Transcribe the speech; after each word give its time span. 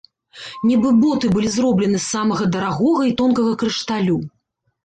Нібы 0.69 0.89
боты 1.03 1.29
былі 1.35 1.51
зроблены 1.57 1.97
з 1.97 2.01
самага 2.15 2.47
дарагога 2.57 3.01
і 3.11 3.15
тонкага 3.21 3.51
крышталю. 3.65 4.17